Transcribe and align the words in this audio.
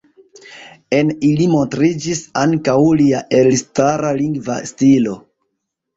En 0.99 1.11
ili 1.31 1.45
montriĝis 1.51 2.23
ankaŭ 2.45 2.77
lia 3.03 3.23
elstara 3.41 4.15
lingva 4.23 4.57
stilo. 4.71 5.15